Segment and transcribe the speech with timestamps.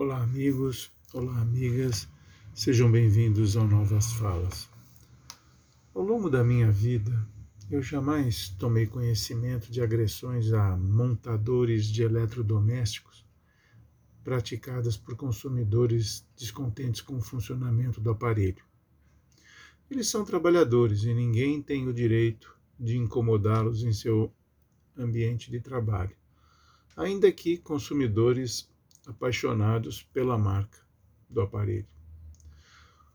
[0.00, 2.06] Olá, amigos, olá, amigas,
[2.54, 4.68] sejam bem-vindos ao Novas Falas.
[5.92, 7.26] Ao longo da minha vida,
[7.68, 13.26] eu jamais tomei conhecimento de agressões a montadores de eletrodomésticos
[14.22, 18.62] praticadas por consumidores descontentes com o funcionamento do aparelho.
[19.90, 24.32] Eles são trabalhadores e ninguém tem o direito de incomodá-los em seu
[24.96, 26.14] ambiente de trabalho,
[26.96, 28.70] ainda que consumidores
[29.08, 30.78] apaixonados pela marca
[31.28, 31.88] do aparelho.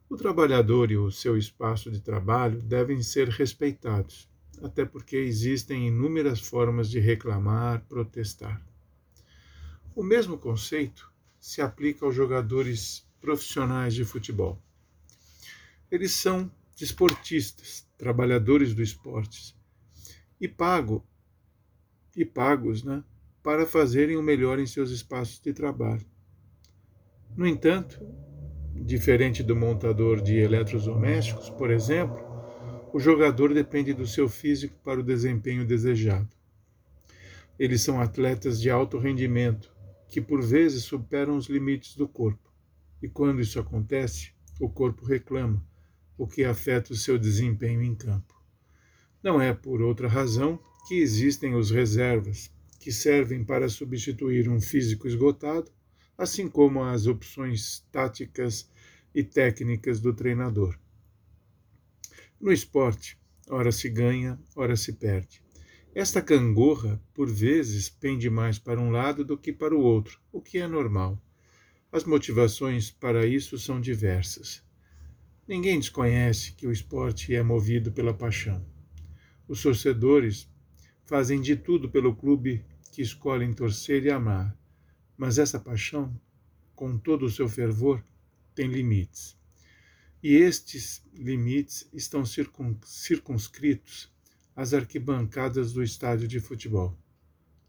[0.09, 4.29] O trabalhador e o seu espaço de trabalho devem ser respeitados,
[4.61, 8.61] até porque existem inúmeras formas de reclamar, protestar.
[9.95, 14.61] O mesmo conceito se aplica aos jogadores profissionais de futebol.
[15.91, 19.55] Eles são desportistas, trabalhadores do esporte,
[20.41, 21.05] e pago
[22.15, 23.03] e pagos, né,
[23.43, 26.05] para fazerem o melhor em seus espaços de trabalho.
[27.35, 28.01] No entanto,
[28.73, 32.23] diferente do montador de eletrodomésticos, por exemplo,
[32.93, 36.29] o jogador depende do seu físico para o desempenho desejado.
[37.59, 39.73] Eles são atletas de alto rendimento,
[40.07, 42.51] que por vezes superam os limites do corpo.
[43.01, 45.65] E quando isso acontece, o corpo reclama,
[46.17, 48.33] o que afeta o seu desempenho em campo.
[49.23, 52.51] Não é por outra razão que existem os reservas,
[52.83, 55.71] que servem para substituir um físico esgotado,
[56.17, 58.69] assim como as opções táticas
[59.15, 60.77] e técnicas do treinador.
[62.41, 63.17] No esporte,
[63.49, 65.41] ora se ganha, ora se perde.
[65.95, 70.41] Esta cangorra, por vezes, pende mais para um lado do que para o outro, o
[70.41, 71.17] que é normal.
[71.89, 74.61] As motivações para isso são diversas.
[75.47, 78.61] Ninguém desconhece que o esporte é movido pela paixão.
[79.47, 80.51] Os torcedores
[81.05, 84.55] fazem de tudo pelo clube que escolhem torcer e amar,
[85.17, 86.15] mas essa paixão,
[86.75, 88.03] com todo o seu fervor,
[88.53, 89.35] tem limites.
[90.21, 94.13] E estes limites estão circunscritos
[94.55, 96.95] às arquibancadas do estádio de futebol.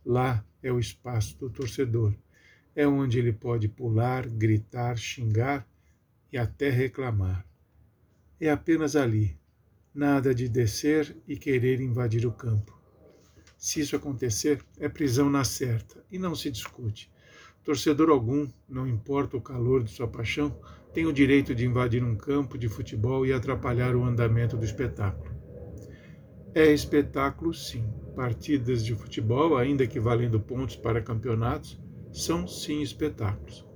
[0.04, 2.15] Lá é o espaço do torcedor.
[2.76, 5.66] É onde ele pode pular, gritar, xingar
[6.31, 7.47] e até reclamar.
[8.38, 9.38] É apenas ali,
[9.94, 12.74] nada de descer e querer invadir o campo.
[13.64, 17.10] Se isso acontecer, é prisão na certa e não se discute.
[17.64, 20.54] Torcedor algum, não importa o calor de sua paixão,
[20.92, 25.34] tem o direito de invadir um campo de futebol e atrapalhar o andamento do espetáculo.
[26.54, 27.88] É espetáculo, sim.
[28.14, 31.81] Partidas de futebol, ainda que valendo pontos para campeonatos,
[32.12, 33.66] são sim espetáculos.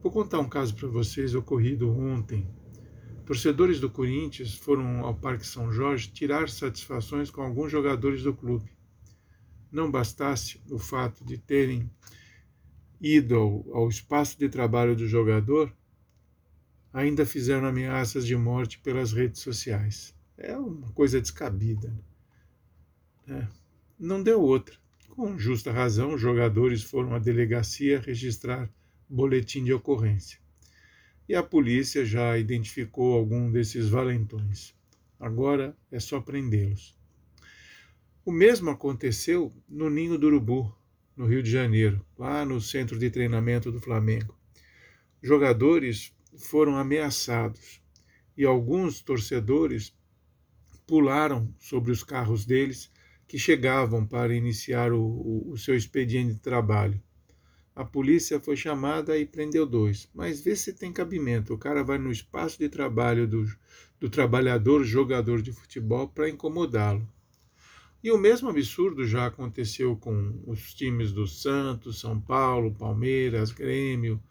[0.00, 2.48] Vou contar um caso para vocês ocorrido ontem.
[3.26, 8.72] Torcedores do Corinthians foram ao Parque São Jorge tirar satisfações com alguns jogadores do clube
[9.74, 11.90] não bastasse o fato de terem
[13.00, 15.74] ido ao, ao espaço de trabalho do jogador,
[16.92, 20.14] ainda fizeram ameaças de morte pelas redes sociais.
[20.38, 21.92] É uma coisa descabida.
[23.26, 23.48] Né?
[23.98, 24.76] Não deu outra.
[25.10, 28.70] Com justa razão, os jogadores foram à delegacia registrar
[29.08, 30.38] boletim de ocorrência.
[31.28, 34.74] E a polícia já identificou algum desses valentões.
[35.18, 36.96] Agora é só prendê-los.
[38.26, 40.74] O mesmo aconteceu no Ninho do Urubu,
[41.14, 44.34] no Rio de Janeiro, lá no centro de treinamento do Flamengo.
[45.22, 47.82] Jogadores foram ameaçados
[48.34, 49.94] e alguns torcedores
[50.86, 52.90] pularam sobre os carros deles
[53.28, 56.98] que chegavam para iniciar o, o, o seu expediente de trabalho.
[57.76, 61.52] A polícia foi chamada e prendeu dois, mas vê se tem cabimento.
[61.52, 63.44] O cara vai no espaço de trabalho do,
[64.00, 67.06] do trabalhador jogador de futebol para incomodá-lo.
[68.04, 74.22] E o mesmo absurdo já aconteceu com os times do Santos, São Paulo, Palmeiras, Grêmio,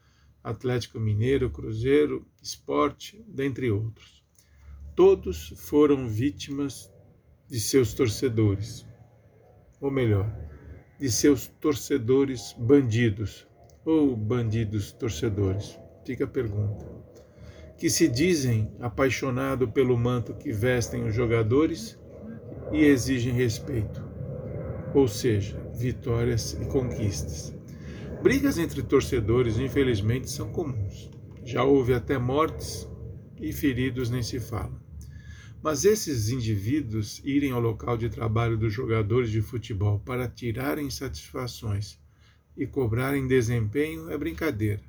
[0.43, 4.23] Atlético Mineiro, Cruzeiro, Esporte, dentre outros.
[4.95, 6.93] Todos foram vítimas
[7.49, 8.85] de seus torcedores,
[9.81, 10.31] ou melhor,
[10.99, 13.47] de seus torcedores bandidos,
[13.83, 15.79] ou bandidos torcedores.
[16.05, 16.85] Fica a pergunta.
[17.79, 21.97] Que se dizem apaixonados pelo manto que vestem os jogadores
[22.73, 24.03] e exigem respeito,
[24.95, 27.53] ou seja, vitórias e conquistas.
[28.23, 31.11] Brigas entre torcedores, infelizmente, são comuns.
[31.45, 32.89] Já houve até mortes
[33.39, 34.81] e feridos nem se fala.
[35.61, 41.99] Mas esses indivíduos irem ao local de trabalho dos jogadores de futebol para tirarem satisfações
[42.57, 44.81] e cobrarem desempenho é brincadeira.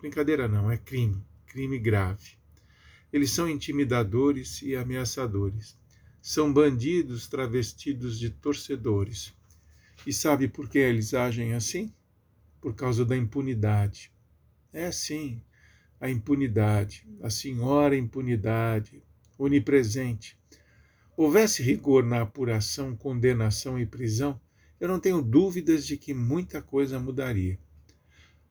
[0.00, 2.38] Brincadeira não, é crime, crime grave.
[3.12, 5.76] Eles são intimidadores e ameaçadores
[6.26, 9.34] são bandidos travestidos de torcedores.
[10.06, 11.92] E sabe por que eles agem assim?
[12.62, 14.10] Por causa da impunidade.
[14.72, 15.42] É sim,
[16.00, 19.02] a impunidade, a senhora impunidade,
[19.36, 20.38] onipresente.
[21.14, 24.40] Houvesse rigor na apuração, condenação e prisão,
[24.80, 27.58] eu não tenho dúvidas de que muita coisa mudaria.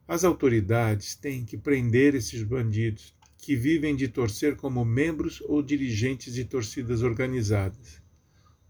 [0.08, 6.34] As autoridades têm que prender esses bandidos que vivem de torcer como membros ou dirigentes
[6.34, 8.02] de torcidas organizadas.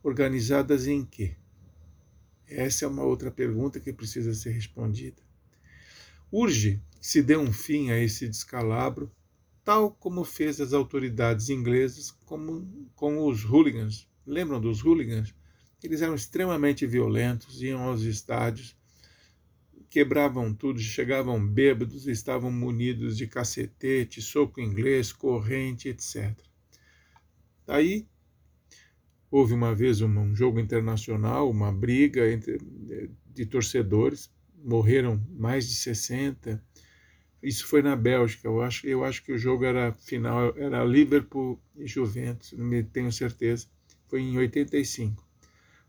[0.02, 1.36] Organizadas em quê?
[2.48, 5.22] Essa é uma outra pergunta que precisa ser respondida.
[6.32, 9.12] Urge que se dê um fim a esse descalabro,
[9.64, 14.10] tal como fez as autoridades inglesas como, com os hooligans.
[14.26, 15.36] Lembram dos hooligans?
[15.84, 18.76] Eles eram extremamente violentos, iam aos estádios,
[19.94, 26.36] quebravam tudo, chegavam bêbados, estavam munidos de cacetete, soco inglês, corrente, etc.
[27.68, 28.08] Aí
[29.30, 32.58] houve uma vez um jogo internacional, uma briga entre,
[33.28, 36.60] de torcedores, morreram mais de 60.
[37.44, 38.48] Isso foi na Bélgica.
[38.48, 43.12] Eu acho, eu acho que o jogo era final, era Liverpool e Juventus, não tenho
[43.12, 43.68] certeza.
[44.08, 45.24] Foi em 85.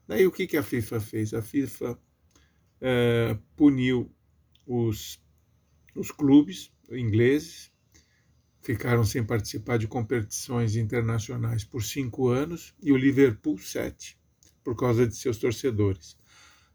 [0.06, 1.32] Daí o que, que a FIFA fez?
[1.32, 1.98] A FIFA
[2.86, 4.14] é, puniu
[4.66, 5.18] os,
[5.94, 7.72] os clubes ingleses,
[8.60, 14.18] ficaram sem participar de competições internacionais por cinco anos, e o Liverpool sete,
[14.62, 16.14] por causa de seus torcedores.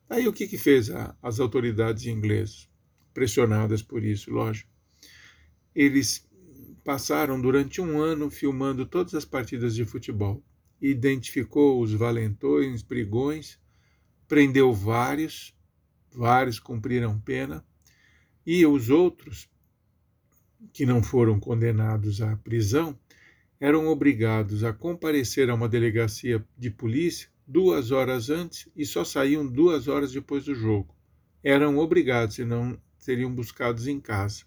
[0.09, 2.67] Aí o que, que fez a, as autoridades inglesas?
[3.13, 4.71] Pressionadas por isso, lógico.
[5.75, 6.27] Eles
[6.83, 10.43] passaram durante um ano filmando todas as partidas de futebol
[10.81, 13.59] identificou os valentões, brigões,
[14.27, 15.53] prendeu vários,
[16.11, 17.63] vários cumpriram pena,
[18.45, 19.49] e os outros,
[20.73, 22.97] que não foram condenados à prisão,
[23.59, 29.45] eram obrigados a comparecer a uma delegacia de polícia duas horas antes e só saíam
[29.45, 30.95] duas horas depois do jogo.
[31.43, 34.43] Eram obrigados, senão seriam buscados em casa.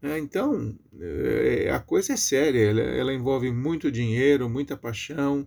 [0.00, 5.46] É, então, é, a coisa é séria, ela, ela, envolve muito dinheiro, muita paixão,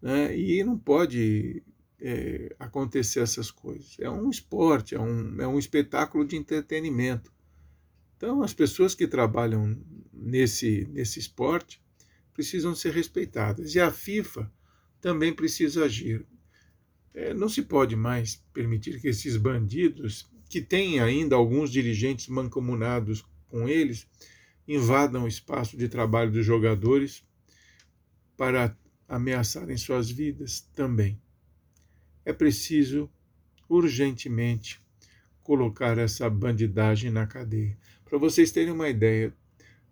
[0.00, 0.36] né?
[0.36, 1.62] e não pode
[2.04, 3.96] é, acontecer essas coisas.
[4.00, 7.32] É um esporte, é um, é um espetáculo de entretenimento.
[8.16, 9.80] Então, as pessoas que trabalham
[10.12, 11.80] nesse, nesse esporte
[12.34, 13.74] precisam ser respeitadas.
[13.76, 14.50] E a FIFA
[15.00, 16.26] também precisa agir.
[17.14, 23.24] É, não se pode mais permitir que esses bandidos, que têm ainda alguns dirigentes mancomunados
[23.48, 24.08] com eles,
[24.66, 27.24] invadam o espaço de trabalho dos jogadores
[28.36, 28.76] para
[29.08, 31.20] ameaçarem suas vidas também.
[32.24, 33.10] É preciso
[33.68, 34.80] urgentemente
[35.42, 37.76] colocar essa bandidagem na cadeia.
[38.04, 39.34] Para vocês terem uma ideia,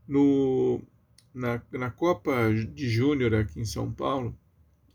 [0.06, 0.82] no,
[1.32, 4.36] na, na Copa de Júnior aqui em São Paulo,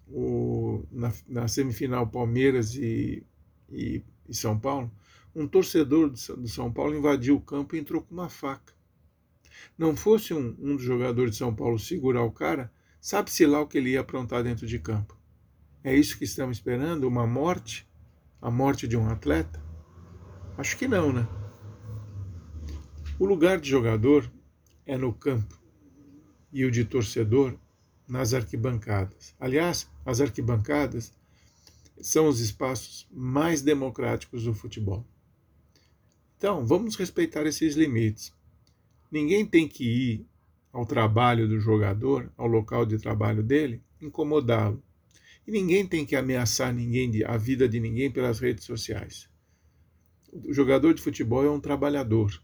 [0.07, 3.25] o, na, na, semifinal Palmeiras e,
[3.69, 4.91] e, e São Paulo,
[5.33, 8.73] um torcedor do São Paulo invadiu o campo e entrou com uma faca.
[9.77, 12.71] Não fosse um, um dos jogadores de São Paulo segurar o cara,
[13.01, 15.17] sabe-se lá o que ele ia aprontar dentro de campo.
[15.85, 17.07] É isso que estamos esperando?
[17.07, 17.87] Uma morte?
[18.41, 19.63] A morte de um atleta?
[20.57, 21.27] Acho que não, né?
[23.19, 24.27] O lugar de jogador
[24.83, 25.61] é no campo
[26.51, 27.55] e o de torcedor
[28.07, 29.35] nas arquibancadas.
[29.39, 31.13] Aliás, as arquibancadas
[32.01, 35.05] são os espaços mais democráticos do futebol.
[36.35, 38.33] Então, vamos respeitar esses limites.
[39.11, 40.25] Ninguém tem que ir
[40.73, 44.81] ao trabalho do jogador, ao local de trabalho dele, incomodá-lo.
[45.47, 49.29] E ninguém tem que ameaçar ninguém, a vida de ninguém pelas redes sociais.
[50.31, 52.41] O jogador de futebol é um trabalhador.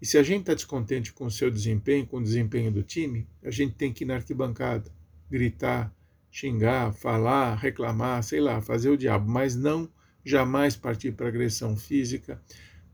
[0.00, 3.28] E se a gente está descontente com o seu desempenho, com o desempenho do time,
[3.42, 4.92] a gente tem que ir na arquibancada,
[5.30, 5.94] gritar,
[6.30, 9.90] xingar, falar, reclamar, sei lá, fazer o diabo, mas não
[10.24, 12.40] jamais partir para agressão física,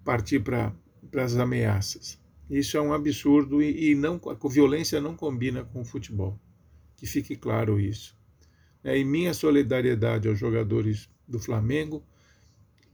[0.05, 0.73] partir para
[1.17, 2.19] as ameaças.
[2.49, 6.39] Isso é um absurdo e, e não, a violência não combina com o futebol.
[6.97, 8.17] Que fique claro isso.
[8.85, 12.05] É, e minha solidariedade aos jogadores do Flamengo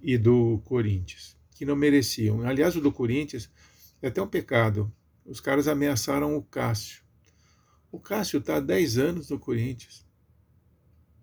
[0.01, 2.43] e do Corinthians, que não mereciam.
[2.47, 3.51] Aliás, o do Corinthians
[4.01, 4.91] é até um pecado.
[5.27, 7.03] Os caras ameaçaram o Cássio.
[7.91, 10.07] O Cássio está há 10 anos no Corinthians.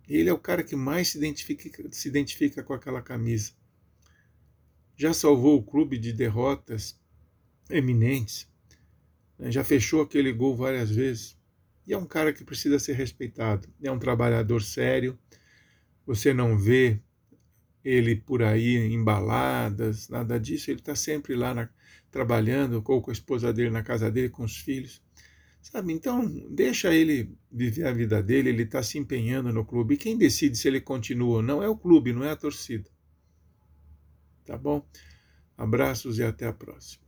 [0.08, 3.54] Ele é o cara que mais se identifica, se identifica com aquela camisa
[4.98, 7.00] já salvou o clube de derrotas
[7.70, 8.48] eminentes,
[9.38, 9.52] né?
[9.52, 11.38] já fechou aquele gol várias vezes.
[11.88, 13.70] E é um cara que precisa ser respeitado.
[13.82, 15.18] É um trabalhador sério.
[16.06, 17.00] Você não vê
[17.84, 20.70] ele por aí embaladas, nada disso.
[20.70, 21.70] Ele está sempre lá na,
[22.12, 25.02] trabalhando com a esposa dele na casa dele, com os filhos.
[25.62, 25.94] Sabe?
[25.94, 29.96] Então, deixa ele viver a vida dele, ele está se empenhando no clube.
[29.96, 32.90] E quem decide se ele continua ou não é o clube, não é a torcida.
[34.46, 34.86] Tá bom?
[35.58, 37.07] Abraços e até a próxima.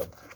[0.00, 0.31] a